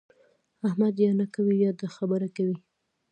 احمد 0.67 0.95
یا 1.05 1.11
نه 1.19 1.25
کوي 1.35 1.57
يا 1.65 1.71
د 1.81 1.83
خبره 1.95 2.27
کوي. 2.37 2.57